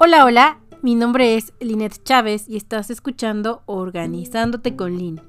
[0.00, 5.20] Hola, hola, mi nombre es Linet Chávez y estás escuchando Organizándote con Lin.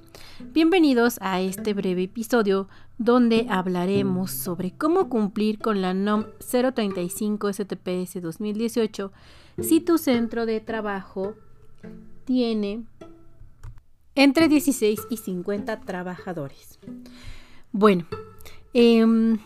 [0.54, 2.70] Bienvenidos a este breve episodio
[3.00, 9.12] donde hablaremos sobre cómo cumplir con la NOM 035 STPS 2018
[9.60, 11.34] si tu centro de trabajo
[12.26, 12.84] tiene
[14.14, 16.78] entre 16 y 50 trabajadores.
[17.72, 18.06] Bueno,
[18.76, 19.40] em,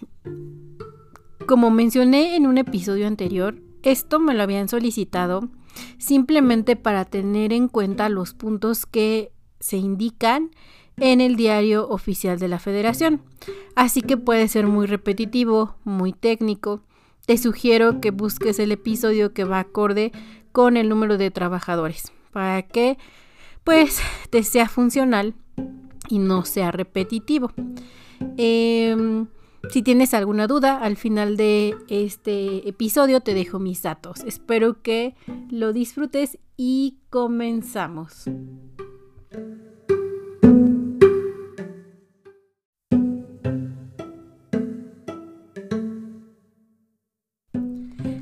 [1.48, 5.50] como mencioné en un episodio anterior, esto me lo habían solicitado
[5.98, 10.52] simplemente para tener en cuenta los puntos que se indican
[10.98, 13.22] en el diario oficial de la federación.
[13.76, 16.82] Así que puede ser muy repetitivo, muy técnico.
[17.26, 20.12] Te sugiero que busques el episodio que va acorde
[20.52, 22.98] con el número de trabajadores para que
[23.64, 25.34] pues te sea funcional
[26.09, 27.52] y no sea repetitivo.
[28.38, 29.26] Eh,
[29.70, 34.23] si tienes alguna duda, al final de este episodio te dejo mis datos.
[34.25, 35.16] Espero que
[35.50, 38.25] lo disfrutes y comenzamos.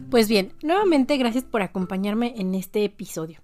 [0.10, 3.40] Pues bien, nuevamente gracias por acompañarme en este episodio.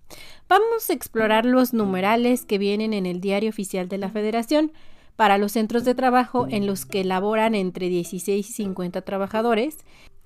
[0.49, 4.73] Vamos a explorar los numerales que vienen en el diario oficial de la Federación
[5.17, 9.79] para los centros de trabajo en los que laboran entre 16 y 50 trabajadores.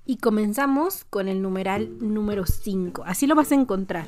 [0.06, 3.04] Y comenzamos con el numeral número 5.
[3.06, 4.08] Así lo vas a encontrar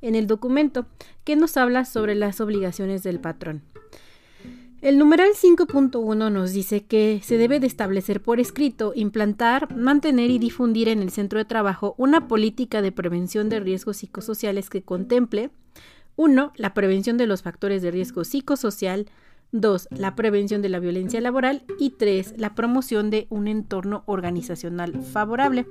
[0.00, 0.86] en el documento
[1.24, 3.62] que nos habla sobre las obligaciones del patrón.
[4.80, 10.38] El numeral 5.1 nos dice que se debe de establecer por escrito, implantar, mantener y
[10.38, 15.50] difundir en el centro de trabajo una política de prevención de riesgos psicosociales que contemple
[16.16, 16.52] 1.
[16.56, 19.06] La prevención de los factores de riesgo psicosocial,
[19.52, 19.88] 2.
[19.90, 22.34] La prevención de la violencia laboral y 3.
[22.36, 25.66] La promoción de un entorno organizacional favorable.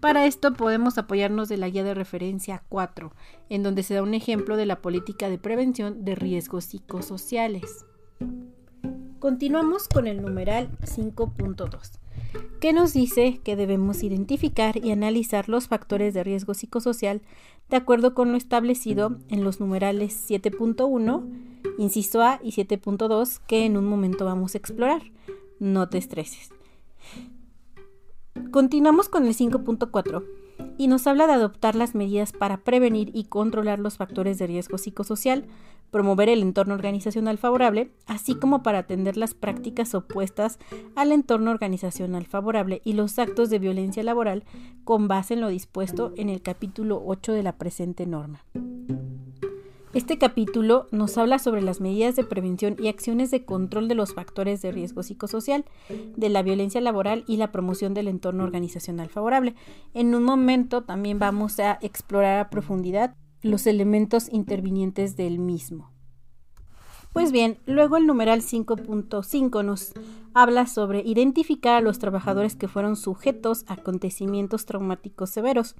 [0.00, 3.12] Para esto podemos apoyarnos de la guía de referencia 4,
[3.50, 7.84] en donde se da un ejemplo de la política de prevención de riesgos psicosociales.
[9.18, 12.00] Continuamos con el numeral 5.2
[12.60, 17.22] que nos dice que debemos identificar y analizar los factores de riesgo psicosocial
[17.70, 21.24] de acuerdo con lo establecido en los numerales 7.1,
[21.78, 25.02] inciso A y 7.2 que en un momento vamos a explorar.
[25.58, 26.50] No te estreses.
[28.50, 30.24] Continuamos con el 5.4
[30.76, 34.78] y nos habla de adoptar las medidas para prevenir y controlar los factores de riesgo
[34.78, 35.46] psicosocial,
[35.90, 40.58] promover el entorno organizacional favorable, así como para atender las prácticas opuestas
[40.96, 44.44] al entorno organizacional favorable y los actos de violencia laboral
[44.84, 48.44] con base en lo dispuesto en el capítulo 8 de la presente norma.
[49.92, 54.14] Este capítulo nos habla sobre las medidas de prevención y acciones de control de los
[54.14, 55.64] factores de riesgo psicosocial,
[56.16, 59.56] de la violencia laboral y la promoción del entorno organizacional favorable.
[59.92, 65.90] En un momento también vamos a explorar a profundidad los elementos intervinientes del mismo.
[67.12, 69.92] Pues bien, luego el numeral 5.5 nos
[70.32, 75.74] habla sobre identificar a los trabajadores que fueron sujetos a acontecimientos traumáticos severos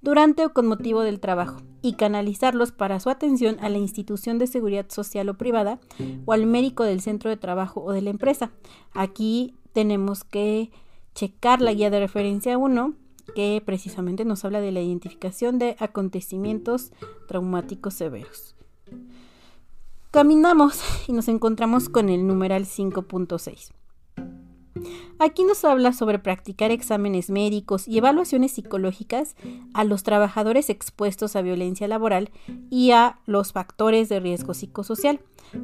[0.00, 4.46] durante o con motivo del trabajo y canalizarlos para su atención a la institución de
[4.46, 5.80] seguridad social o privada
[6.24, 8.50] o al médico del centro de trabajo o de la empresa.
[8.92, 10.70] Aquí tenemos que
[11.14, 12.94] checar la guía de referencia 1
[13.34, 16.90] que precisamente nos habla de la identificación de acontecimientos
[17.28, 18.56] traumáticos severos.
[20.10, 23.70] Caminamos y nos encontramos con el numeral 5.6.
[25.20, 29.36] Aquí nos habla sobre practicar exámenes médicos y evaluaciones psicológicas
[29.72, 32.30] a los trabajadores expuestos a violencia laboral
[32.70, 35.20] y a los factores de riesgo psicosocial.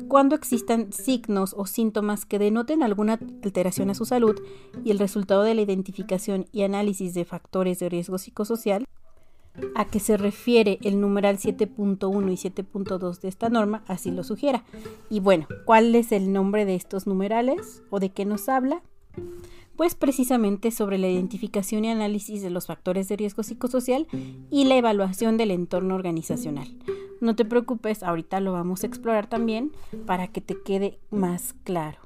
[0.06, 4.40] Cuando existan signos o síntomas que denoten alguna alteración a su salud
[4.84, 8.86] y el resultado de la identificación y análisis de factores de riesgo psicosocial,
[9.74, 14.64] a que se refiere el numeral 7.1 y 7.2 de esta norma, así lo sugiera.
[15.10, 18.82] Y bueno, ¿cuál es el nombre de estos numerales o de qué nos habla?
[19.76, 24.06] Pues precisamente sobre la identificación y análisis de los factores de riesgo psicosocial
[24.50, 26.68] y la evaluación del entorno organizacional.
[27.20, 29.72] No te preocupes, ahorita lo vamos a explorar también
[30.06, 31.98] para que te quede más claro.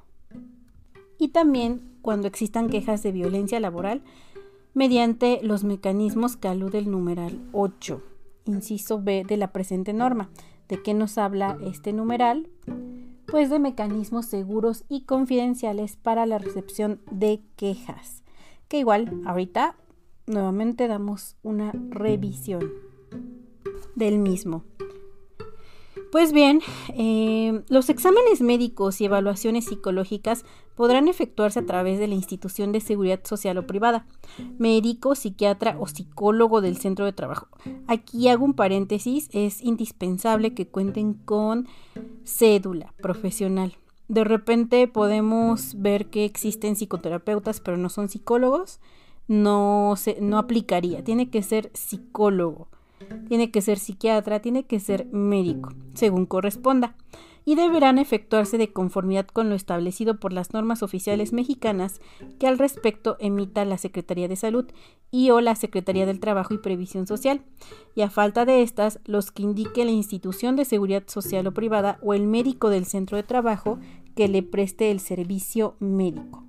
[1.17, 4.01] Y también cuando existan quejas de violencia laboral,
[4.73, 8.01] mediante los mecanismos que alude el numeral 8,
[8.45, 10.29] inciso B de la presente norma.
[10.67, 12.49] ¿De qué nos habla este numeral?
[13.27, 18.23] Pues de mecanismos seguros y confidenciales para la recepción de quejas,
[18.67, 19.75] que igual ahorita
[20.27, 22.71] nuevamente damos una revisión
[23.95, 24.63] del mismo.
[26.11, 26.59] Pues bien,
[26.89, 30.43] eh, los exámenes médicos y evaluaciones psicológicas
[30.75, 34.05] podrán efectuarse a través de la institución de seguridad social o privada,
[34.57, 37.47] médico, psiquiatra o psicólogo del centro de trabajo.
[37.87, 41.69] Aquí hago un paréntesis, es indispensable que cuenten con
[42.25, 43.77] cédula profesional.
[44.09, 48.81] De repente podemos ver que existen psicoterapeutas, pero no son psicólogos.
[49.29, 52.67] No, se, no aplicaría, tiene que ser psicólogo
[53.27, 56.95] tiene que ser psiquiatra, tiene que ser médico, según corresponda,
[57.45, 61.99] y deberán efectuarse de conformidad con lo establecido por las normas oficiales mexicanas
[62.39, 64.65] que al respecto emita la Secretaría de Salud
[65.09, 67.41] y o la Secretaría del Trabajo y Previsión Social,
[67.95, 71.99] y a falta de estas, los que indique la institución de seguridad social o privada
[72.01, 73.79] o el médico del centro de trabajo
[74.15, 76.45] que le preste el servicio médico.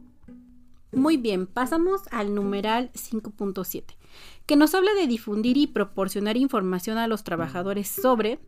[0.92, 4.01] Muy bien, pasamos al numeral 5.7
[4.46, 8.38] que nos habla de difundir y proporcionar información a los trabajadores sobre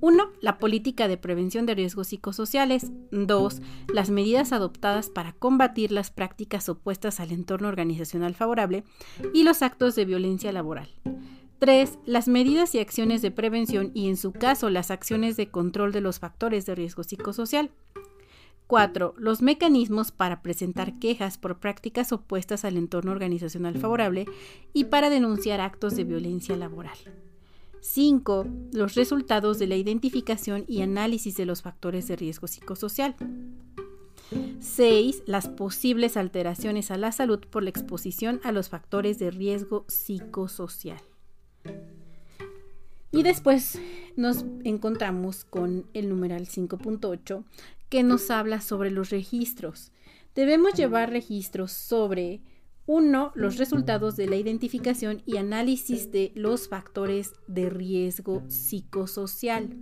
[0.00, 0.32] 1.
[0.40, 2.92] La política de prevención de riesgos psicosociales.
[3.10, 3.62] 2.
[3.92, 8.84] Las medidas adoptadas para combatir las prácticas opuestas al entorno organizacional favorable
[9.34, 10.88] y los actos de violencia laboral.
[11.58, 11.98] 3.
[12.06, 16.00] Las medidas y acciones de prevención y, en su caso, las acciones de control de
[16.00, 17.70] los factores de riesgo psicosocial.
[18.70, 19.14] 4.
[19.18, 24.26] Los mecanismos para presentar quejas por prácticas opuestas al entorno organizacional favorable
[24.72, 26.96] y para denunciar actos de violencia laboral.
[27.80, 28.46] 5.
[28.72, 33.16] Los resultados de la identificación y análisis de los factores de riesgo psicosocial.
[34.60, 35.24] 6.
[35.26, 41.00] Las posibles alteraciones a la salud por la exposición a los factores de riesgo psicosocial.
[43.10, 43.80] Y después
[44.14, 47.42] nos encontramos con el numeral 5.8
[47.90, 49.92] que nos habla sobre los registros.
[50.34, 52.40] Debemos llevar registros sobre
[52.86, 53.32] 1.
[53.34, 59.76] Los resultados de la identificación y análisis de los factores de riesgo psicosocial.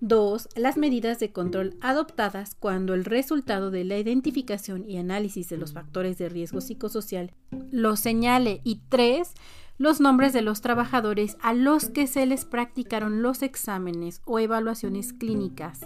[0.00, 0.48] 2.
[0.56, 5.72] Las medidas de control adoptadas cuando el resultado de la identificación y análisis de los
[5.72, 7.32] factores de riesgo psicosocial
[7.70, 8.60] lo señale.
[8.64, 9.32] Y 3
[9.78, 15.14] los nombres de los trabajadores a los que se les practicaron los exámenes o evaluaciones
[15.14, 15.80] clínicas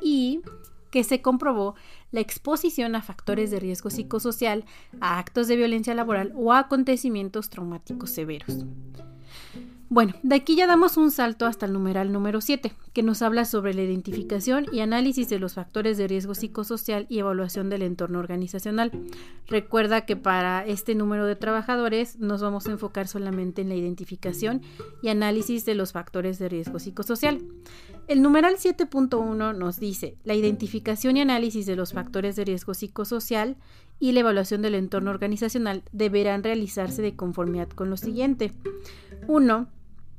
[0.00, 0.40] y
[0.90, 1.74] que se comprobó
[2.12, 4.64] la exposición a factores de riesgo psicosocial,
[5.00, 8.64] a actos de violencia laboral o a acontecimientos traumáticos severos.
[9.94, 13.44] Bueno, de aquí ya damos un salto hasta el numeral número 7, que nos habla
[13.44, 18.18] sobre la identificación y análisis de los factores de riesgo psicosocial y evaluación del entorno
[18.18, 18.90] organizacional.
[19.46, 24.62] Recuerda que para este número de trabajadores nos vamos a enfocar solamente en la identificación
[25.00, 27.38] y análisis de los factores de riesgo psicosocial.
[28.08, 33.58] El numeral 7.1 nos dice, la identificación y análisis de los factores de riesgo psicosocial
[34.00, 38.50] y la evaluación del entorno organizacional deberán realizarse de conformidad con lo siguiente.
[39.28, 39.68] 1.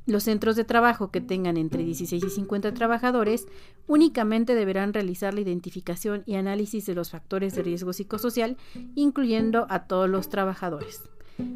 [0.06, 3.46] Los centros de trabajo que tengan entre 16 y 50 trabajadores
[3.88, 8.56] únicamente deberán realizar la identificación y análisis de los factores de riesgo psicosocial,
[8.94, 11.02] incluyendo a todos los trabajadores.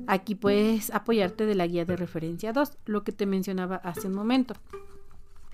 [0.09, 4.15] Aquí puedes apoyarte de la guía de referencia 2, lo que te mencionaba hace un
[4.15, 4.55] momento.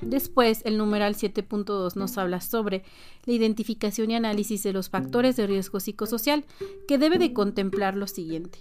[0.00, 2.82] Después, el numeral 7.2 nos habla sobre
[3.24, 6.44] la identificación y análisis de los factores de riesgo psicosocial,
[6.88, 8.58] que debe de contemplar lo siguiente.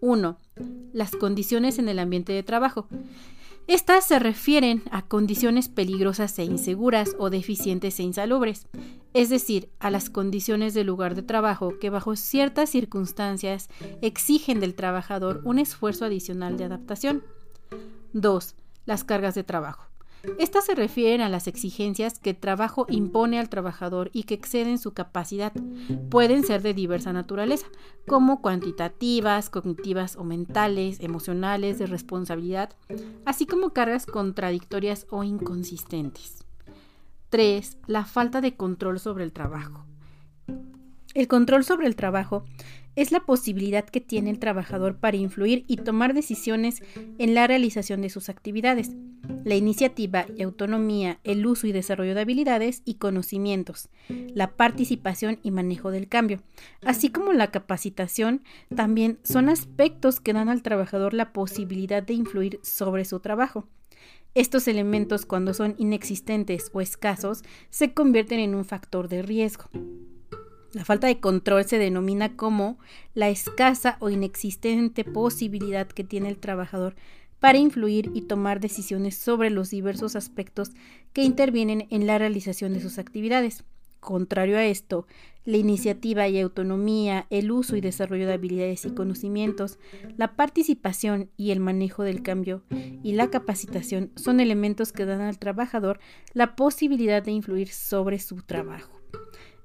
[0.00, 0.38] 1.
[0.92, 2.86] Las condiciones en el ambiente de trabajo.
[3.68, 8.66] Estas se refieren a condiciones peligrosas e inseguras o deficientes e insalubres,
[9.12, 13.68] es decir, a las condiciones del lugar de trabajo que bajo ciertas circunstancias
[14.00, 17.22] exigen del trabajador un esfuerzo adicional de adaptación.
[18.14, 18.54] 2.
[18.86, 19.87] Las cargas de trabajo.
[20.38, 24.78] Estas se refieren a las exigencias que el trabajo impone al trabajador y que exceden
[24.78, 25.52] su capacidad.
[26.10, 27.66] Pueden ser de diversa naturaleza,
[28.06, 32.70] como cuantitativas, cognitivas o mentales, emocionales, de responsabilidad,
[33.24, 36.44] así como cargas contradictorias o inconsistentes.
[37.30, 37.76] 3.
[37.86, 39.84] La falta de control sobre el trabajo.
[41.18, 42.44] El control sobre el trabajo
[42.94, 46.80] es la posibilidad que tiene el trabajador para influir y tomar decisiones
[47.18, 48.92] en la realización de sus actividades,
[49.42, 55.50] la iniciativa y autonomía, el uso y desarrollo de habilidades y conocimientos, la participación y
[55.50, 56.40] manejo del cambio,
[56.84, 62.60] así como la capacitación, también son aspectos que dan al trabajador la posibilidad de influir
[62.62, 63.66] sobre su trabajo.
[64.36, 69.68] Estos elementos, cuando son inexistentes o escasos, se convierten en un factor de riesgo.
[70.72, 72.78] La falta de control se denomina como
[73.14, 76.94] la escasa o inexistente posibilidad que tiene el trabajador
[77.40, 80.72] para influir y tomar decisiones sobre los diversos aspectos
[81.12, 83.64] que intervienen en la realización de sus actividades,
[84.00, 85.06] Contrario a esto,
[85.44, 89.78] la iniciativa y autonomía, el uso y desarrollo de habilidades y conocimientos,
[90.16, 92.62] la participación y el manejo del cambio
[93.02, 95.98] y la capacitación son elementos que dan al trabajador
[96.32, 99.00] la posibilidad de influir sobre su trabajo.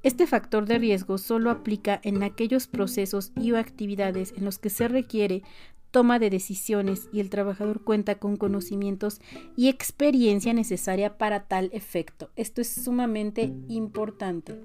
[0.04, 4.70] Este factor de riesgo solo aplica en aquellos procesos y o actividades en los que
[4.70, 5.44] se requiere
[5.92, 9.22] toma de decisiones y el trabajador cuenta con conocimientos
[9.56, 12.32] y experiencia necesaria para tal efecto.
[12.36, 14.60] Esto es sumamente importante.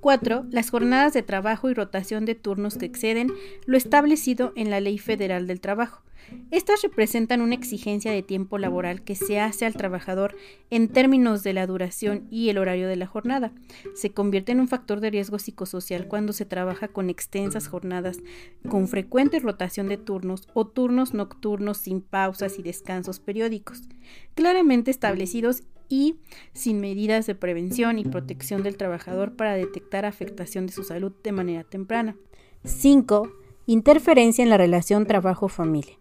[0.00, 0.46] 4.
[0.50, 3.32] Las jornadas de trabajo y rotación de turnos que exceden
[3.66, 6.02] lo establecido en la Ley Federal del Trabajo.
[6.50, 10.36] Estas representan una exigencia de tiempo laboral que se hace al trabajador
[10.70, 13.52] en términos de la duración y el horario de la jornada.
[13.94, 18.18] Se convierte en un factor de riesgo psicosocial cuando se trabaja con extensas jornadas,
[18.68, 23.82] con frecuente rotación de turnos o turnos nocturnos sin pausas y descansos periódicos,
[24.34, 26.16] claramente establecidos y
[26.52, 31.32] sin medidas de prevención y protección del trabajador para detectar afectación de su salud de
[31.32, 32.16] manera temprana.
[32.64, 33.30] 5.
[33.66, 35.96] Interferencia en la relación trabajo-familia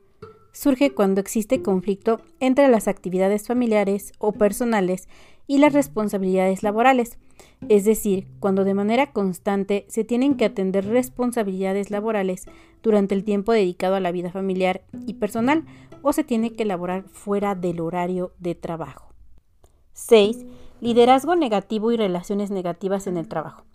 [0.56, 5.10] surge cuando existe conflicto entre las actividades familiares o personales
[5.48, 7.20] y las responsabilidades laborales,
[7.68, 12.46] es decir, cuando de manera constante se tienen que atender responsabilidades laborales
[12.82, 15.66] durante el tiempo dedicado a la vida familiar y personal
[16.02, 19.10] o se tiene que elaborar fuera del horario de trabajo.
[19.94, 20.46] 6.
[20.80, 23.66] Liderazgo negativo y relaciones negativas en el trabajo.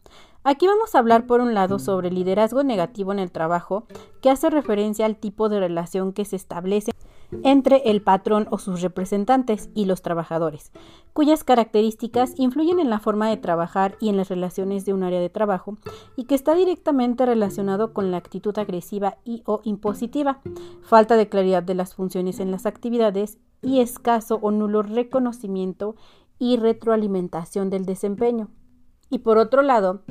[0.42, 3.84] Aquí vamos a hablar por un lado sobre liderazgo negativo en el trabajo,
[4.22, 6.92] que hace referencia al tipo de relación que se establece
[7.44, 10.72] entre el patrón o sus representantes y los trabajadores,
[11.12, 15.20] cuyas características influyen en la forma de trabajar y en las relaciones de un área
[15.20, 15.76] de trabajo,
[16.16, 20.40] y que está directamente relacionado con la actitud agresiva y o impositiva,
[20.80, 25.96] falta de claridad de las funciones en las actividades y escaso o nulo reconocimiento
[26.38, 28.48] y retroalimentación del desempeño.
[29.10, 30.02] Y por otro lado,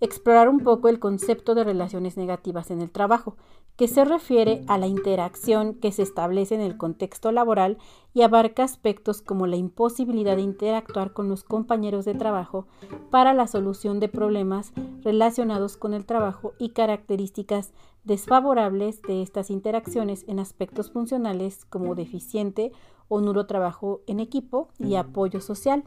[0.00, 3.36] explorar un poco el concepto de relaciones negativas en el trabajo,
[3.76, 7.76] que se refiere a la interacción que se establece en el contexto laboral
[8.14, 12.66] y abarca aspectos como la imposibilidad de interactuar con los compañeros de trabajo
[13.10, 14.72] para la solución de problemas
[15.02, 17.72] relacionados con el trabajo y características
[18.04, 22.72] desfavorables de estas interacciones en aspectos funcionales como deficiente
[23.08, 25.84] o nulo trabajo en equipo y apoyo social.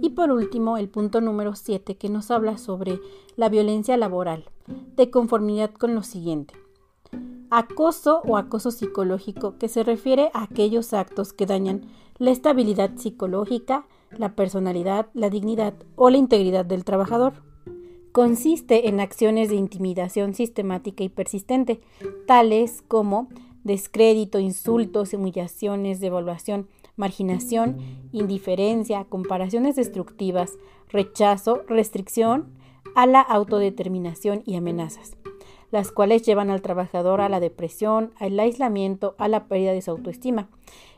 [0.00, 3.00] Y por último, el punto número 7 que nos habla sobre
[3.36, 4.44] la violencia laboral,
[4.96, 6.54] de conformidad con lo siguiente.
[7.50, 11.86] Acoso o acoso psicológico, que se refiere a aquellos actos que dañan
[12.18, 17.42] la estabilidad psicológica, la personalidad, la dignidad o la integridad del trabajador.
[18.12, 21.80] Consiste en acciones de intimidación sistemática y persistente,
[22.26, 23.28] tales como
[23.64, 26.68] descrédito, insultos, humillaciones, devaluación,
[27.00, 27.78] marginación,
[28.12, 30.52] indiferencia, comparaciones destructivas,
[30.88, 32.52] rechazo, restricción
[32.94, 35.16] a la autodeterminación y amenazas,
[35.72, 39.90] las cuales llevan al trabajador a la depresión, al aislamiento, a la pérdida de su
[39.90, 40.48] autoestima.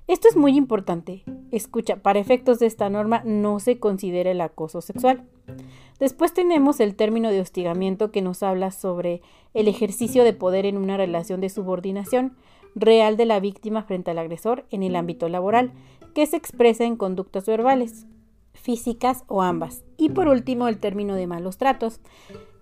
[0.09, 1.23] Esto es muy importante.
[1.53, 5.25] Escucha, para efectos de esta norma no se considera el acoso sexual.
[6.01, 9.23] Después tenemos el término de hostigamiento que nos habla sobre
[9.55, 12.37] el ejercicio de poder en una relación de subordinación,
[12.75, 15.73] real de la víctima frente al agresor en el ámbito laboral,
[16.15, 18.07] que se expresa en conductas verbales,
[18.53, 19.85] físicas o ambas.
[19.97, 22.01] Y por último, el término de malos tratos,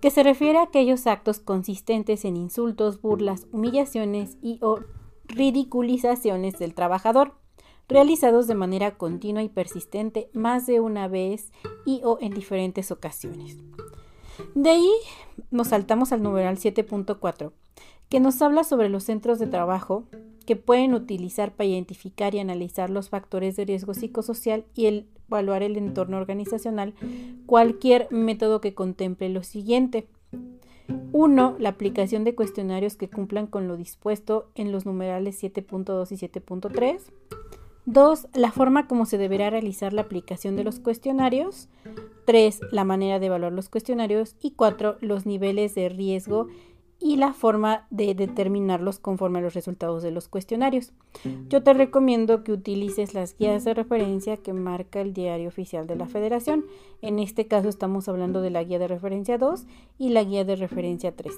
[0.01, 4.79] que se refiere a aquellos actos consistentes en insultos, burlas, humillaciones y o
[5.25, 7.35] ridiculizaciones del trabajador,
[7.87, 11.51] realizados de manera continua y persistente más de una vez
[11.85, 13.57] y o en diferentes ocasiones.
[14.55, 14.91] De ahí
[15.51, 17.51] nos saltamos al numeral 7.4,
[18.11, 20.03] que nos habla sobre los centros de trabajo
[20.45, 25.77] que pueden utilizar para identificar y analizar los factores de riesgo psicosocial y evaluar el
[25.77, 26.93] entorno organizacional,
[27.45, 30.09] cualquier método que contemple lo siguiente.
[31.13, 31.55] 1.
[31.57, 36.99] La aplicación de cuestionarios que cumplan con lo dispuesto en los numerales 7.2 y 7.3.
[37.85, 38.27] 2.
[38.33, 41.69] La forma como se deberá realizar la aplicación de los cuestionarios.
[42.25, 42.59] 3.
[42.71, 44.35] La manera de evaluar los cuestionarios.
[44.41, 44.97] Y 4.
[44.99, 46.47] Los niveles de riesgo
[47.01, 50.93] y la forma de determinarlos conforme a los resultados de los cuestionarios.
[51.49, 55.95] Yo te recomiendo que utilices las guías de referencia que marca el diario oficial de
[55.95, 56.65] la federación.
[57.01, 59.65] En este caso estamos hablando de la guía de referencia 2
[59.97, 61.33] y la guía de referencia 3.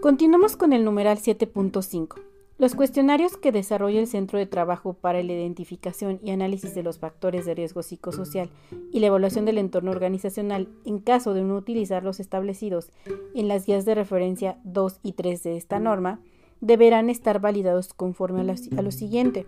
[0.00, 2.27] Continuamos con el numeral 7.5.
[2.58, 6.98] Los cuestionarios que desarrolla el Centro de Trabajo para la Identificación y Análisis de los
[6.98, 8.50] Factores de Riesgo Psicosocial
[8.90, 12.90] y la evaluación del entorno organizacional, en caso de no utilizar los establecidos
[13.36, 16.20] en las guías de referencia 2 y 3 de esta norma,
[16.60, 19.46] deberán estar validados conforme a, lo siguiente.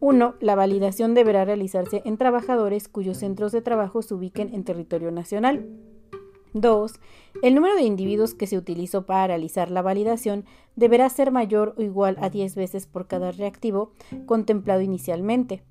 [0.00, 0.36] 1.
[0.40, 5.68] La validación deberá realizarse en trabajadores cuyos centros de trabajo se ubiquen en territorio nacional.
[6.54, 6.92] 2.
[7.42, 10.44] El número de individuos que se utilizó para realizar la validación
[10.76, 13.92] deberá ser mayor o igual a 10 veces por cada reactivo
[14.26, 15.62] contemplado inicialmente.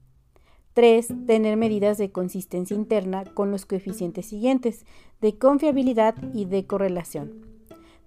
[0.74, 1.14] 3.
[1.26, 4.86] Tener medidas de consistencia interna con los coeficientes siguientes,
[5.20, 7.46] de confiabilidad y de correlación.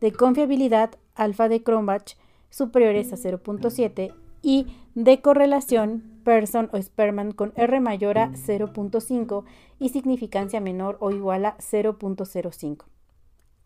[0.00, 2.16] De confiabilidad, alfa de Cronbach
[2.50, 9.44] superiores a 0.7 y de correlación, Person o Sperman con R mayor a 0.5
[9.78, 12.84] y significancia menor o igual a 0.05.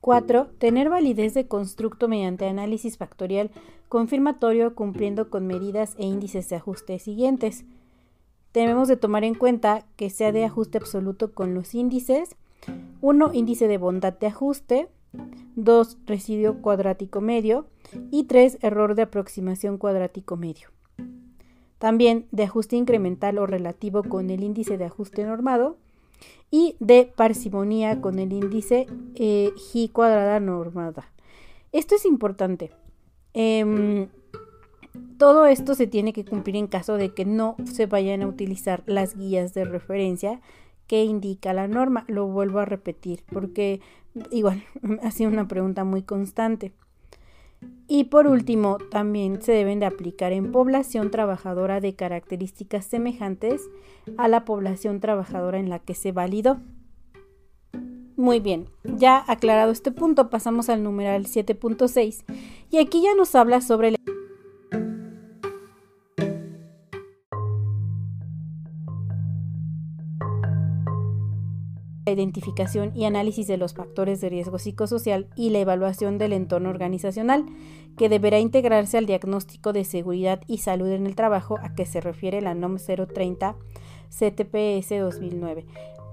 [0.00, 0.46] 4.
[0.58, 3.50] Tener validez de constructo mediante análisis factorial
[3.88, 7.64] confirmatorio cumpliendo con medidas e índices de ajuste siguientes.
[8.52, 12.36] Debemos de tomar en cuenta que sea de ajuste absoluto con los índices.
[13.00, 13.32] 1.
[13.34, 14.88] Índice de bondad de ajuste.
[15.56, 15.98] 2.
[16.06, 17.66] Residuo cuadrático medio.
[18.10, 18.58] Y 3.
[18.62, 20.75] Error de aproximación cuadrático medio.
[21.86, 25.76] También de ajuste incremental o relativo con el índice de ajuste normado
[26.50, 31.12] y de parsimonía con el índice eh, G cuadrada normada.
[31.70, 32.72] Esto es importante.
[33.34, 34.08] Em,
[35.16, 38.82] todo esto se tiene que cumplir en caso de que no se vayan a utilizar
[38.86, 40.40] las guías de referencia
[40.88, 42.04] que indica la norma.
[42.08, 43.80] Lo vuelvo a repetir porque
[44.32, 44.64] igual
[45.04, 46.72] ha sido una pregunta muy constante.
[47.88, 53.62] Y por último, también se deben de aplicar en población trabajadora de características semejantes
[54.18, 56.60] a la población trabajadora en la que se validó.
[58.16, 62.24] Muy bien, ya aclarado este punto, pasamos al numeral 7.6
[62.70, 63.98] y aquí ya nos habla sobre la
[72.06, 76.70] la identificación y análisis de los factores de riesgo psicosocial y la evaluación del entorno
[76.70, 77.44] organizacional,
[77.98, 82.00] que deberá integrarse al diagnóstico de seguridad y salud en el trabajo a que se
[82.00, 83.56] refiere la NOM 030
[84.08, 85.66] CTPS 2009.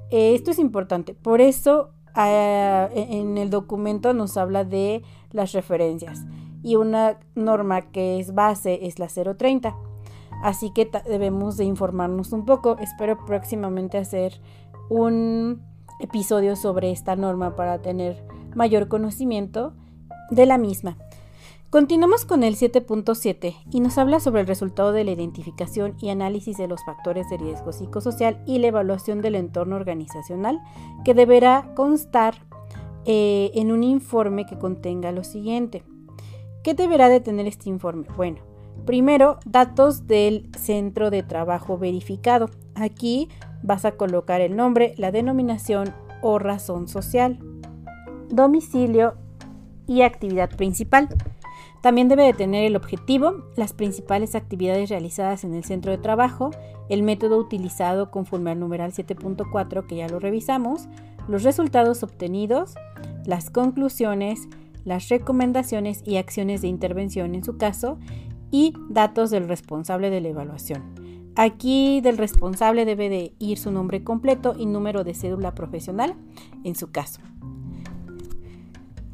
[0.10, 6.26] esto es importante, por eso ah, en el documento nos habla de las referencias
[6.64, 9.76] y una norma que es base es la 030.
[10.42, 12.78] Así que debemos de informarnos un poco.
[12.80, 14.42] Espero próximamente hacer
[14.90, 15.62] un
[16.00, 18.24] episodios sobre esta norma para tener
[18.56, 19.74] mayor conocimiento
[20.30, 20.98] de la misma.
[21.74, 26.56] Continuamos con el 7.7 y nos habla sobre el resultado de la identificación y análisis
[26.58, 30.62] de los factores de riesgo psicosocial y la evaluación del entorno organizacional
[31.04, 32.36] que deberá constar
[33.06, 35.84] eh, en un informe que contenga lo siguiente.
[36.64, 38.06] ¿Qué deberá de tener este informe?
[38.16, 38.38] Bueno,
[38.86, 42.52] primero, datos del centro de trabajo verificado.
[42.76, 43.30] Aquí
[43.64, 47.40] vas a colocar el nombre, la denominación o razón social,
[48.30, 49.16] domicilio
[49.88, 51.10] y actividad principal.
[51.82, 56.52] También debe de tener el objetivo, las principales actividades realizadas en el centro de trabajo,
[56.90, 60.88] el método utilizado conforme al numeral 7.4 que ya lo revisamos,
[61.28, 62.76] los resultados obtenidos,
[63.26, 64.48] las conclusiones,
[64.86, 67.98] las recomendaciones y acciones de intervención en su caso
[68.52, 71.03] y datos del responsable de la evaluación.
[71.36, 76.16] Aquí del responsable debe de ir su nombre completo y número de cédula profesional
[76.64, 77.22] en su caso.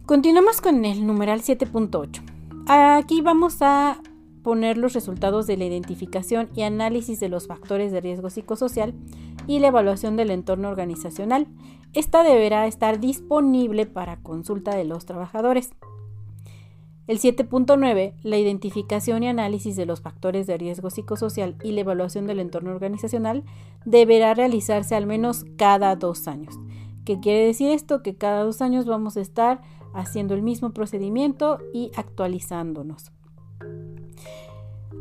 [0.05, 2.21] Continuamos con el numeral 7.8.
[2.67, 4.01] Aquí vamos a
[4.43, 8.93] poner los resultados de la identificación y análisis de los factores de riesgo psicosocial
[9.47, 11.47] y la evaluación del entorno organizacional.
[11.93, 15.71] Esta deberá estar disponible para consulta de los trabajadores.
[17.09, 22.27] El 7.9, la identificación y análisis de los factores de riesgo psicosocial y la evaluación
[22.27, 23.43] del entorno organizacional
[23.83, 26.53] deberá realizarse al menos cada dos años.
[27.05, 28.03] ¿Qué quiere decir esto?
[28.03, 29.63] Que cada dos años vamos a estar
[29.95, 33.11] haciendo el mismo procedimiento y actualizándonos.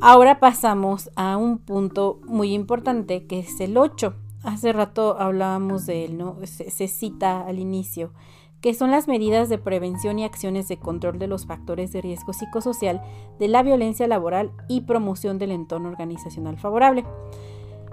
[0.00, 4.14] Ahora pasamos a un punto muy importante que es el 8.
[4.44, 6.38] Hace rato hablábamos de él, ¿no?
[6.46, 8.14] Se, cita al inicio
[8.60, 12.32] que son las medidas de prevención y acciones de control de los factores de riesgo
[12.32, 13.02] psicosocial
[13.38, 17.04] de la violencia laboral y promoción del entorno organizacional favorable.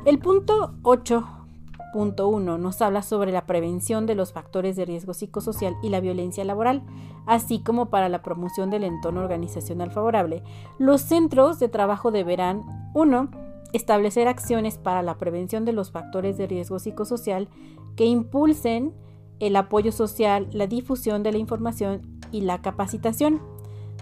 [0.05, 5.89] El punto 8.1 nos habla sobre la prevención de los factores de riesgo psicosocial y
[5.89, 6.83] la violencia laboral,
[7.25, 10.43] así como para la promoción del entorno organizacional favorable.
[10.79, 13.29] Los centros de trabajo deberán 1.
[13.73, 17.49] Establecer acciones para la prevención de los factores de riesgo psicosocial
[17.95, 18.93] que impulsen
[19.39, 23.41] el apoyo social, la difusión de la información y la capacitación.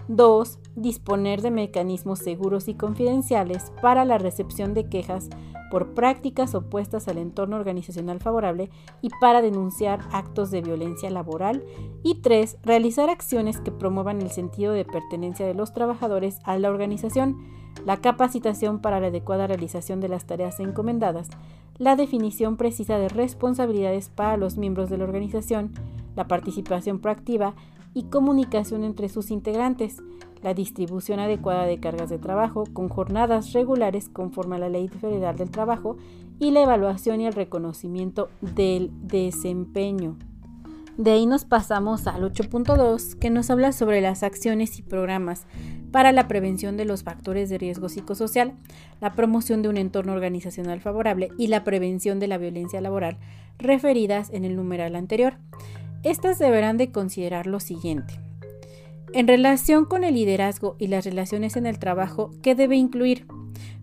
[0.08, 0.58] 2.
[0.76, 5.30] Disponer de mecanismos seguros y confidenciales para la recepción de quejas
[5.70, 8.70] por prácticas opuestas al entorno organizacional favorable
[9.02, 11.64] y para denunciar actos de violencia laboral.
[12.02, 12.58] Y 3.
[12.62, 17.38] Realizar acciones que promuevan el sentido de pertenencia de los trabajadores a la organización,
[17.84, 21.28] la capacitación para la adecuada realización de las tareas encomendadas,
[21.78, 25.72] la definición precisa de responsabilidades para los miembros de la organización,
[26.16, 27.54] la participación proactiva
[27.94, 30.02] y comunicación entre sus integrantes,
[30.42, 35.36] la distribución adecuada de cargas de trabajo con jornadas regulares conforme a la Ley Federal
[35.36, 35.96] del Trabajo
[36.38, 40.16] y la evaluación y el reconocimiento del desempeño.
[40.96, 45.44] De ahí nos pasamos al 8.2 que nos habla sobre las acciones y programas
[45.90, 48.54] para la prevención de los factores de riesgo psicosocial,
[49.00, 53.18] la promoción de un entorno organizacional favorable y la prevención de la violencia laboral
[53.58, 55.38] referidas en el numeral anterior.
[56.04, 58.20] Estas deberán de considerar lo siguiente.
[59.12, 63.26] En relación con el liderazgo y las relaciones en el trabajo, ¿qué debe incluir?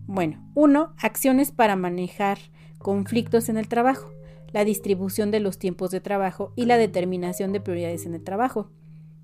[0.06, 2.38] Bueno, uno, acciones para manejar
[2.78, 4.10] conflictos en el trabajo,
[4.50, 8.70] la distribución de los tiempos de trabajo y la determinación de prioridades en el trabajo.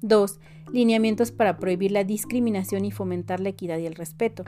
[0.02, 0.38] 2.
[0.72, 4.44] Lineamientos para prohibir la discriminación y fomentar la equidad y el respeto.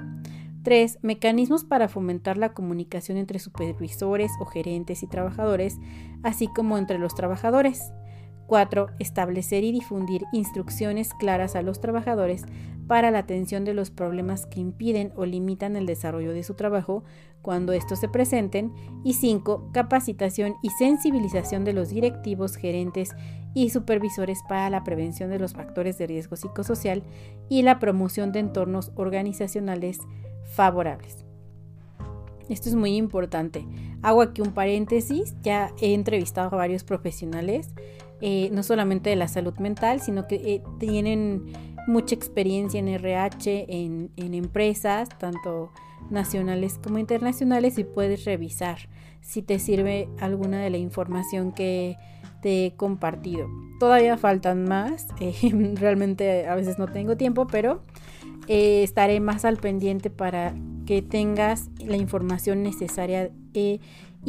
[0.63, 0.99] 3.
[1.03, 5.79] Mecanismos para fomentar la comunicación entre supervisores o gerentes y trabajadores,
[6.23, 7.93] así como entre los trabajadores.
[8.47, 8.89] 4.
[8.99, 12.45] Establecer y difundir instrucciones claras a los trabajadores
[12.91, 17.05] para la atención de los problemas que impiden o limitan el desarrollo de su trabajo
[17.41, 18.73] cuando estos se presenten.
[19.05, 19.71] Y 5.
[19.73, 23.15] Capacitación y sensibilización de los directivos, gerentes
[23.55, 27.05] y supervisores para la prevención de los factores de riesgo psicosocial
[27.49, 30.01] y la promoción de entornos organizacionales
[30.57, 31.25] favorables.
[32.49, 33.65] Esto es muy importante.
[34.03, 35.37] Hago aquí un paréntesis.
[35.43, 37.69] Ya he entrevistado a varios profesionales
[38.23, 43.67] eh, no solamente de la salud mental, sino que eh, tienen mucha experiencia en RH,
[43.69, 45.73] en, en, empresas, tanto
[46.11, 48.89] nacionales como internacionales, y puedes revisar
[49.21, 51.97] si te sirve alguna de la información que
[52.41, 53.49] te he compartido.
[53.79, 55.35] Todavía faltan más, eh,
[55.75, 57.83] realmente a veces no tengo tiempo, pero
[58.49, 60.55] estaré más al pendiente para
[60.87, 63.81] que tengas la información necesaria y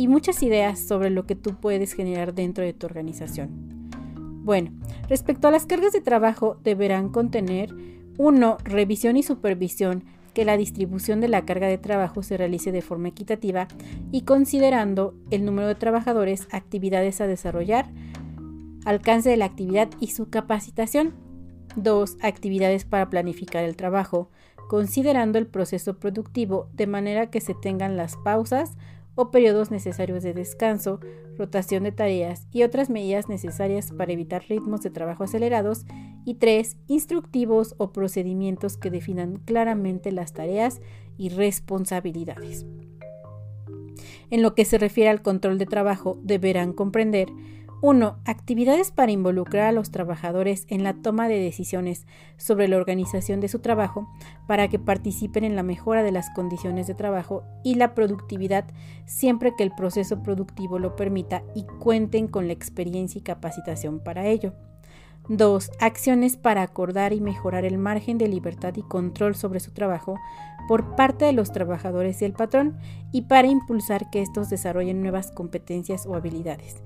[0.08, 3.81] muchas ideas sobre lo que tú puedes generar dentro de tu organización.
[4.43, 4.71] Bueno,
[5.08, 7.73] respecto a las cargas de trabajo, deberán contener
[8.17, 8.58] 1.
[8.63, 13.10] Revisión y supervisión que la distribución de la carga de trabajo se realice de forma
[13.10, 13.67] equitativa
[14.12, 17.89] y considerando el número de trabajadores, actividades a desarrollar,
[18.86, 21.13] alcance de la actividad y su capacitación.
[21.75, 22.17] 2.
[22.21, 24.30] Actividades para planificar el trabajo,
[24.69, 28.73] considerando el proceso productivo de manera que se tengan las pausas
[29.15, 31.00] o periodos necesarios de descanso,
[31.38, 35.86] rotación de tareas y otras medidas necesarias para evitar ritmos de trabajo acelerados.
[36.24, 36.78] Y 3.
[36.88, 40.82] Instructivos o procedimientos que definan claramente las tareas
[41.17, 42.65] y responsabilidades.
[44.30, 47.30] En lo que se refiere al control de trabajo, deberán comprender
[47.84, 48.20] 1.
[48.26, 52.06] Actividades para involucrar a los trabajadores en la toma de decisiones
[52.38, 54.08] sobre la organización de su trabajo
[54.48, 58.65] para que participen en la mejora de las condiciones de trabajo y la productividad
[59.06, 64.28] siempre que el proceso productivo lo permita y cuenten con la experiencia y capacitación para
[64.28, 64.54] ello.
[65.30, 65.72] 2.
[65.80, 70.20] Acciones para acordar y mejorar el margen de libertad y control sobre su trabajo
[70.67, 72.78] por parte de los trabajadores y el patrón
[73.12, 76.82] y para impulsar que estos desarrollen nuevas competencias o habilidades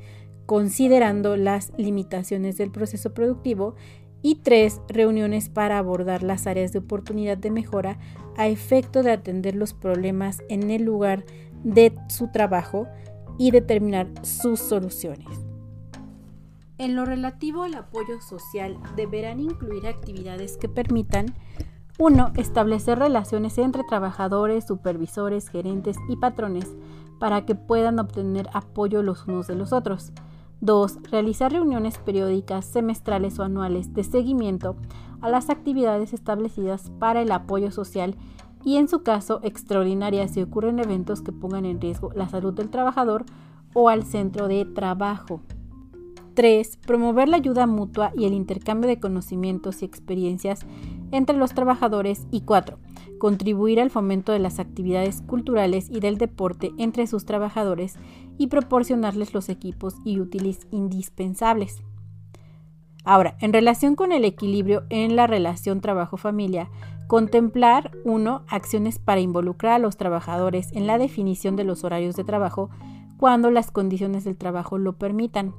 [0.45, 3.75] considerando las limitaciones del proceso productivo
[4.21, 7.99] y tres, reuniones para abordar las áreas de oportunidad de mejora
[8.37, 11.25] a efecto de atender los problemas en el lugar
[11.63, 12.87] de su trabajo
[13.37, 15.27] y determinar sus soluciones.
[16.77, 21.33] En lo relativo al apoyo social, deberán incluir actividades que permitan
[21.97, 22.33] 1.
[22.35, 26.75] Establecer relaciones entre trabajadores, supervisores, gerentes y patrones
[27.19, 30.11] para que puedan obtener apoyo los unos de los otros.
[30.61, 30.99] 2.
[31.11, 34.75] Realizar reuniones periódicas, semestrales o anuales de seguimiento
[35.21, 38.15] a las actividades establecidas para el apoyo social
[38.63, 42.69] y en su caso extraordinarias si ocurren eventos que pongan en riesgo la salud del
[42.69, 43.25] trabajador
[43.73, 45.41] o al centro de trabajo.
[46.35, 46.77] 3.
[46.85, 50.65] Promover la ayuda mutua y el intercambio de conocimientos y experiencias
[51.11, 52.27] entre los trabajadores.
[52.29, 52.77] Y 4.
[53.19, 57.95] Contribuir al fomento de las actividades culturales y del deporte entre sus trabajadores
[58.37, 61.83] y proporcionarles los equipos y útiles indispensables.
[63.03, 66.69] Ahora, en relación con el equilibrio en la relación trabajo-familia,
[67.07, 68.45] contemplar 1.
[68.47, 72.71] Acciones para involucrar a los trabajadores en la definición de los horarios de trabajo
[73.17, 75.53] cuando las condiciones del trabajo lo permitan.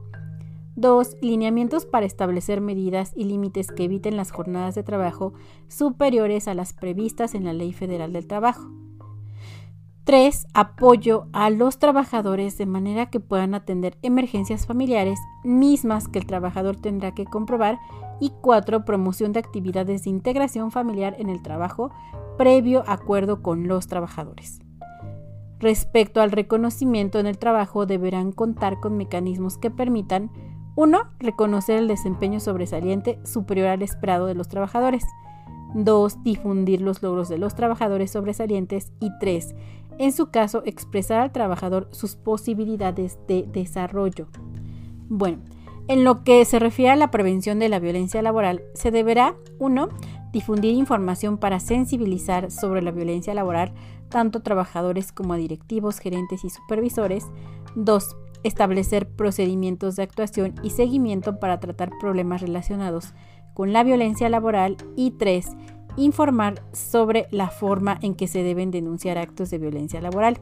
[0.75, 1.17] 2.
[1.23, 5.33] Lineamientos para establecer medidas y límites que eviten las jornadas de trabajo
[5.69, 8.71] superiores a las previstas en la Ley Federal del Trabajo.
[10.07, 10.47] 3.
[10.55, 16.77] Apoyo a los trabajadores de manera que puedan atender emergencias familiares mismas que el trabajador
[16.77, 17.81] tendrá que comprobar.
[18.21, 18.85] Y 4.
[18.85, 21.91] Promoción de actividades de integración familiar en el trabajo
[22.39, 24.61] previo acuerdo con los trabajadores.
[25.59, 30.31] Respecto al reconocimiento en el trabajo, deberán contar con mecanismos que permitan
[30.77, 31.01] 1.
[31.19, 35.05] Reconocer el desempeño sobresaliente superior al esperado de los trabajadores.
[35.75, 36.23] 2.
[36.23, 38.93] Difundir los logros de los trabajadores sobresalientes.
[39.01, 39.55] Y 3.
[39.99, 44.29] En su caso, expresar al trabajador sus posibilidades de desarrollo.
[45.09, 45.39] Bueno,
[45.89, 49.89] en lo que se refiere a la prevención de la violencia laboral, se deberá 1
[50.33, 53.73] difundir información para sensibilizar sobre la violencia laboral
[54.09, 57.27] tanto trabajadores como a directivos, gerentes y supervisores.
[57.75, 58.17] 2.
[58.43, 63.15] Establecer procedimientos de actuación y seguimiento para tratar problemas relacionados
[63.55, 64.77] con la violencia laboral.
[64.97, 65.57] Y 3.
[65.97, 70.39] Informar sobre la forma en que se deben denunciar actos de violencia laboral.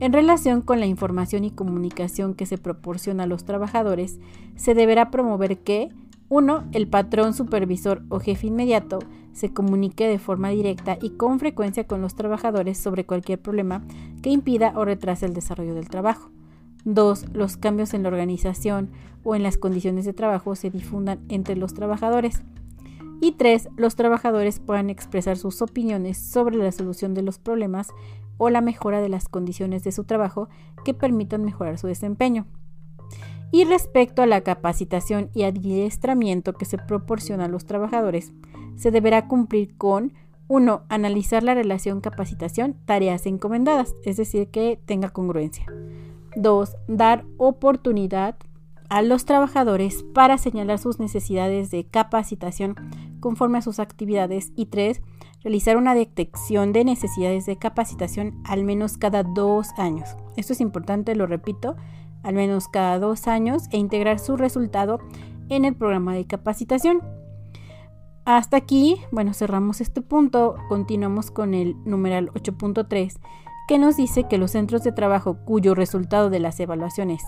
[0.00, 4.20] En relación con la información y comunicación que se proporciona a los trabajadores,
[4.54, 5.88] se deberá promover que
[6.28, 6.68] 1.
[6.72, 8.98] El patrón, supervisor o jefe inmediato
[9.32, 13.82] se comunique de forma directa y con frecuencia con los trabajadores sobre cualquier problema
[14.22, 16.30] que impida o retrase el desarrollo del trabajo.
[16.84, 17.26] 2.
[17.32, 18.90] Los cambios en la organización
[19.24, 22.42] o en las condiciones de trabajo se difundan entre los trabajadores.
[23.20, 23.70] Y 3.
[23.76, 27.88] Los trabajadores puedan expresar sus opiniones sobre la solución de los problemas
[28.36, 30.48] o la mejora de las condiciones de su trabajo
[30.84, 32.46] que permitan mejorar su desempeño.
[33.50, 38.32] Y respecto a la capacitación y adiestramiento que se proporciona a los trabajadores,
[38.76, 40.12] se deberá cumplir con
[40.48, 40.82] 1.
[40.88, 45.66] Analizar la relación capacitación-tareas encomendadas, es decir, que tenga congruencia.
[46.36, 46.76] 2.
[46.88, 48.36] Dar oportunidad
[48.88, 52.76] a los trabajadores para señalar sus necesidades de capacitación
[53.20, 54.52] conforme a sus actividades.
[54.56, 55.00] Y 3.
[55.42, 60.16] Realizar una detección de necesidades de capacitación al menos cada dos años.
[60.36, 61.76] Esto es importante, lo repito,
[62.22, 64.98] al menos cada dos años e integrar su resultado
[65.48, 67.02] en el programa de capacitación.
[68.24, 73.18] Hasta aquí, bueno, cerramos este punto, continuamos con el numeral 8.3
[73.68, 77.22] que nos dice que los centros de trabajo cuyo resultado de las evaluaciones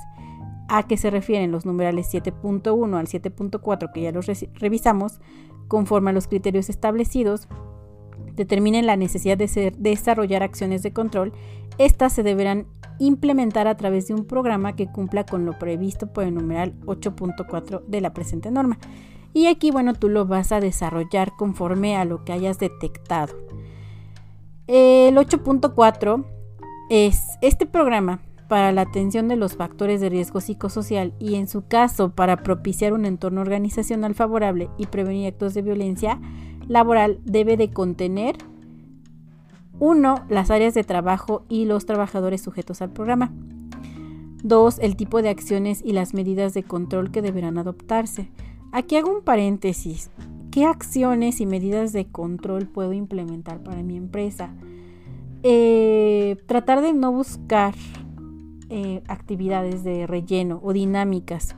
[0.71, 5.21] a que se refieren los numerales 7.1 al 7.4 que ya los revisamos,
[5.69, 7.49] conforme a los criterios establecidos,
[8.35, 11.33] determinen la necesidad de desarrollar acciones de control,
[11.79, 12.67] estas se deberán
[13.01, 17.85] implementar a través de un programa que cumpla con lo previsto por el numeral 8.4
[17.87, 18.79] de la presente norma.
[19.33, 23.35] Y aquí, bueno, tú lo vas a desarrollar conforme a lo que hayas detectado.
[24.67, 26.25] El 8.4
[26.91, 31.69] es este programa para la atención de los factores de riesgo psicosocial y en su
[31.69, 36.21] caso para propiciar un entorno organizacional favorable y prevenir actos de violencia
[36.67, 38.37] laboral debe de contener
[39.79, 40.25] 1.
[40.29, 43.33] Las áreas de trabajo y los trabajadores sujetos al programa.
[44.43, 44.81] 2.
[44.81, 48.33] El tipo de acciones y las medidas de control que deberán adoptarse.
[48.73, 50.11] Aquí hago un paréntesis.
[50.51, 54.53] ¿Qué acciones y medidas de control puedo implementar para mi empresa?
[55.45, 57.75] Eh, tratar de no buscar
[58.71, 61.57] eh, actividades de relleno o dinámicas.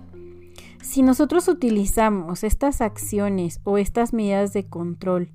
[0.83, 5.31] Si nosotros utilizamos estas acciones o estas medidas de control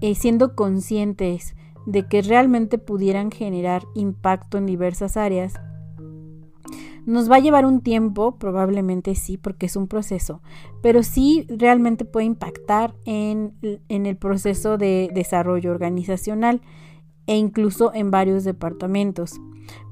[0.00, 5.54] eh, siendo conscientes de que realmente pudieran generar impacto en diversas áreas.
[7.04, 10.42] Nos va a llevar un tiempo, probablemente sí, porque es un proceso,
[10.82, 13.54] pero sí realmente puede impactar en,
[13.88, 16.60] en el proceso de desarrollo organizacional
[17.28, 19.40] e incluso en varios departamentos.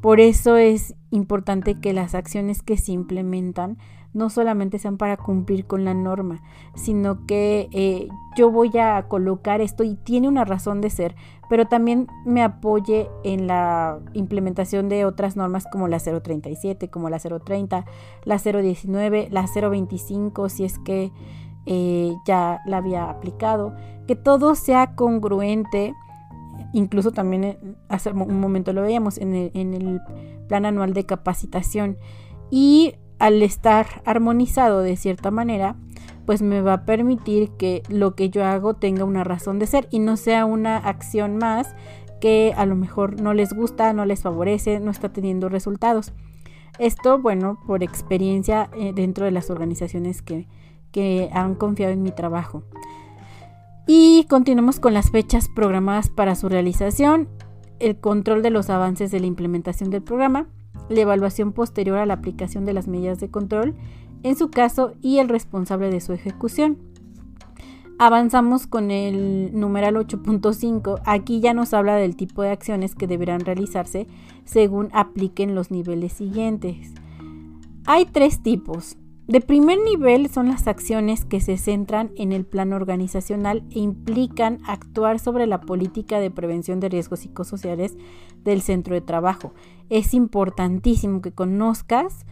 [0.00, 3.76] Por eso es importante que las acciones que se implementan
[4.14, 6.42] no solamente sean para cumplir con la norma,
[6.74, 11.14] sino que eh, yo voy a colocar esto y tiene una razón de ser,
[11.50, 17.18] pero también me apoye en la implementación de otras normas como la 037, como la
[17.18, 17.84] 030,
[18.24, 21.12] la 019, la 025, si es que
[21.66, 23.74] eh, ya la había aplicado,
[24.06, 25.94] que todo sea congruente
[26.76, 30.00] incluso también hace un momento lo veíamos en el,
[30.46, 31.96] plan anual de capacitación
[32.50, 35.74] y al estar armonizado de cierta manera,
[36.24, 39.88] pues me va a permitir que lo que yo hago tenga una razón de ser
[39.90, 41.74] y no sea una acción más
[42.20, 46.12] que a lo mejor no les gusta, no les favorece, no está teniendo resultados.
[46.78, 50.46] Esto, bueno, por experiencia eh, dentro de las organizaciones que
[51.32, 52.62] han confiado en mi trabajo.
[53.86, 57.28] Y continuamos con las fechas programadas para su realización,
[57.78, 60.48] el control de los avances de la implementación del programa,
[60.88, 63.76] la evaluación posterior a la aplicación de las medidas de control,
[64.24, 66.78] en su caso, y el responsable de su ejecución.
[67.98, 71.00] Avanzamos con el numeral 8.5.
[71.06, 74.06] Aquí ya nos habla del tipo de acciones que deberán realizarse
[74.44, 76.92] según apliquen los niveles siguientes.
[77.86, 78.98] Hay tres tipos.
[79.26, 84.58] De primer nivel son las acciones que se centran en el plano organizacional e implican
[84.66, 87.96] actuar sobre la política de prevención de riesgos psicosociales
[88.44, 89.52] del centro de trabajo.
[89.90, 92.24] Es importantísimo que conozcas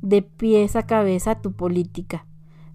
[0.00, 2.26] de pies a cabeza tu política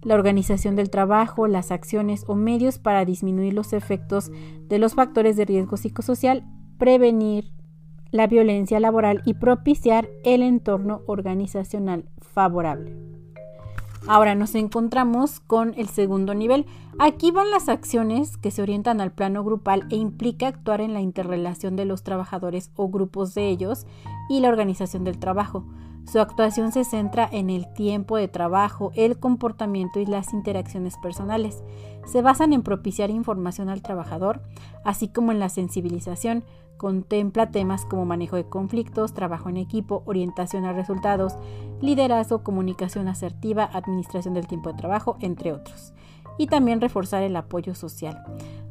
[0.02, 4.30] la organización del trabajo, las acciones o medios para disminuir los efectos
[4.68, 6.44] de los factores de riesgo psicosocial,
[6.78, 7.52] prevenir
[8.10, 13.17] la violencia laboral y propiciar el entorno organizacional favorable.
[14.08, 16.64] Ahora nos encontramos con el segundo nivel.
[16.98, 21.02] Aquí van las acciones que se orientan al plano grupal e implica actuar en la
[21.02, 23.86] interrelación de los trabajadores o grupos de ellos
[24.30, 25.66] y la organización del trabajo.
[26.10, 31.62] Su actuación se centra en el tiempo de trabajo, el comportamiento y las interacciones personales.
[32.06, 34.40] Se basan en propiciar información al trabajador,
[34.86, 36.44] así como en la sensibilización.
[36.78, 41.34] Contempla temas como manejo de conflictos, trabajo en equipo, orientación a resultados,
[41.80, 45.92] liderazgo, comunicación asertiva, administración del tiempo de trabajo, entre otros.
[46.38, 48.22] Y también reforzar el apoyo social.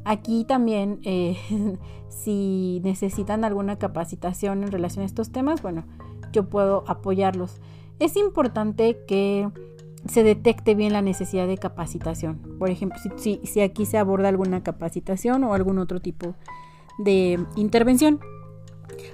[0.04, 1.36] Aquí también, eh,
[2.08, 5.84] si necesitan alguna capacitación en relación a estos temas, bueno,
[6.32, 7.60] yo puedo apoyarlos.
[7.98, 9.50] Es importante que
[10.06, 12.56] se detecte bien la necesidad de capacitación.
[12.58, 16.34] Por ejemplo, si, si, aquí se aborda alguna capacitación o algún otro tipo de
[17.56, 18.20] intervención.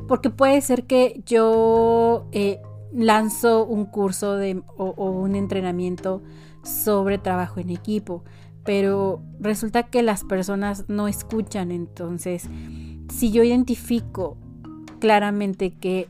[0.09, 2.61] Porque puede ser que yo eh,
[2.93, 6.23] lanzo un curso de, o, o un entrenamiento
[6.63, 8.25] sobre trabajo en equipo,
[8.65, 11.71] pero resulta que las personas no escuchan.
[11.71, 12.49] Entonces,
[13.13, 14.37] si yo identifico
[15.01, 16.09] claramente que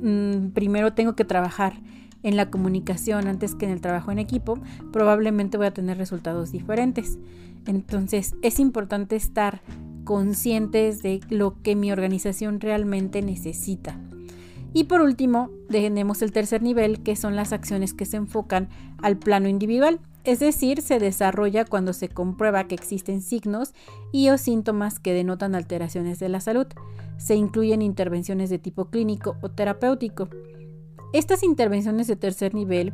[0.00, 1.74] Mm, primero tengo que trabajar
[2.22, 4.58] en la comunicación antes que en el trabajo en equipo,
[4.92, 7.18] probablemente voy a tener resultados diferentes.
[7.66, 9.60] Entonces es importante estar
[10.06, 14.00] conscientes de lo que mi organización realmente necesita.
[14.72, 18.70] Y por último, tenemos el tercer nivel, que son las acciones que se enfocan
[19.02, 23.74] al plano individual, es decir, se desarrolla cuando se comprueba que existen signos
[24.12, 26.66] y o síntomas que denotan alteraciones de la salud.
[27.16, 30.28] Se incluyen intervenciones de tipo clínico o terapéutico.
[31.12, 32.92] Estas intervenciones de tercer nivel,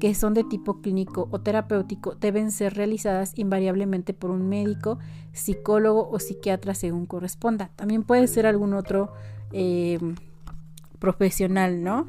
[0.00, 4.98] que son de tipo clínico o terapéutico, deben ser realizadas invariablemente por un médico,
[5.32, 7.70] psicólogo o psiquiatra según corresponda.
[7.76, 9.12] También puede ser algún otro
[9.52, 9.98] eh,
[10.98, 12.08] profesional, ¿no?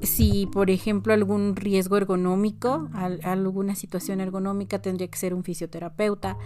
[0.00, 2.88] Si, por ejemplo, algún riesgo ergonómico,
[3.22, 6.38] alguna situación ergonómica, tendría que ser un fisioterapeuta.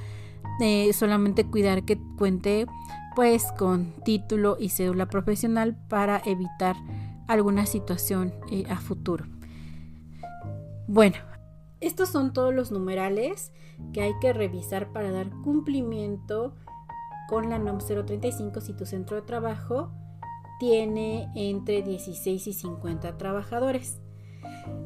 [0.61, 2.67] Eh, solamente cuidar que cuente
[3.15, 6.77] pues con título y cédula profesional para evitar
[7.29, 9.25] alguna situación eh, a futuro.
[10.93, 11.19] Bueno,
[11.79, 13.53] estos son todos los numerales
[13.93, 16.57] que hay que revisar para dar cumplimiento
[17.29, 19.93] con la NOM 035 si tu centro de trabajo
[20.59, 24.01] tiene entre 16 y 50 trabajadores.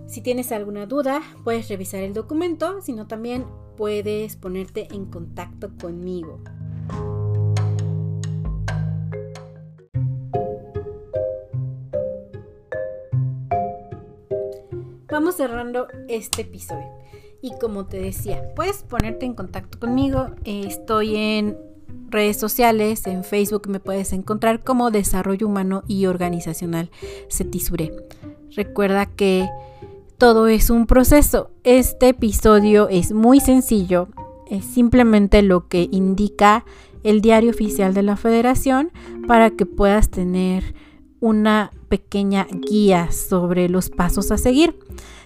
[0.07, 3.47] Si tienes alguna duda, puedes revisar el documento, sino también
[3.79, 6.45] puedes ponerte en contacto conmigo.
[15.25, 16.87] Vamos cerrando este episodio.
[17.41, 20.27] Y como te decía, puedes ponerte en contacto conmigo.
[20.45, 21.57] Estoy en
[22.11, 26.91] redes sociales, en Facebook me puedes encontrar como Desarrollo Humano y Organizacional
[27.31, 27.91] Cetisure.
[28.55, 29.49] Recuerda que
[30.19, 31.51] todo es un proceso.
[31.63, 34.09] Este episodio es muy sencillo,
[34.51, 36.67] es simplemente lo que indica
[37.03, 38.91] el diario oficial de la federación
[39.27, 40.75] para que puedas tener
[41.21, 44.79] una pequeña guía sobre los pasos a seguir,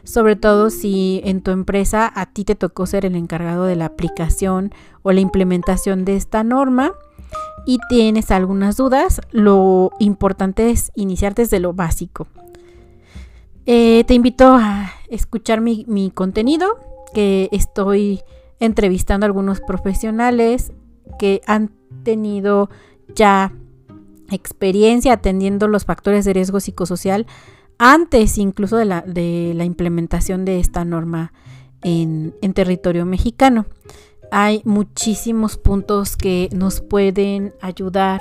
[0.05, 3.87] sobre todo si en tu empresa a ti te tocó ser el encargado de la
[3.87, 4.73] aplicación
[5.03, 6.93] o la implementación de esta norma
[7.67, 12.27] y tienes algunas dudas, lo importante es iniciar desde lo básico.
[13.67, 16.79] Eh, te invito a escuchar mi, mi contenido,
[17.13, 18.23] que estoy
[18.61, 20.73] entrevistando a algunos profesionales
[21.19, 21.71] que han
[22.03, 22.71] tenido
[23.15, 23.53] ya
[24.31, 27.27] experiencia atendiendo los factores de riesgo psicosocial
[27.79, 31.33] antes incluso de la, de la implementación de esta norma
[31.83, 33.67] en, en, territorio mexicano.
[34.31, 38.21] Hay muchísimos puntos que nos pueden ayudar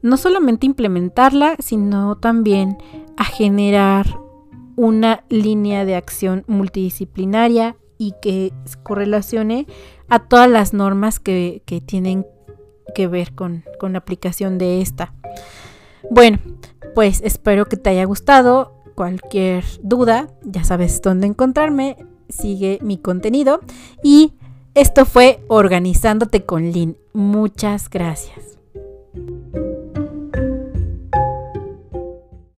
[0.00, 2.78] no solamente a implementarla, sino también
[3.16, 4.18] a generar
[4.76, 8.52] una línea de acción multidisciplinaria y que
[8.82, 9.66] correlacione
[10.08, 12.26] a todas las normas que, que tienen
[12.94, 15.14] que ver con, con la aplicación de esta.
[16.10, 16.38] Bueno,
[16.94, 18.82] pues espero que te haya gustado.
[18.94, 21.96] Cualquier duda, ya sabes dónde encontrarme.
[22.28, 23.60] Sigue mi contenido
[24.02, 24.34] y
[24.74, 26.96] Esto fue Organizándote con Lynn.
[27.12, 28.58] Muchas gracias.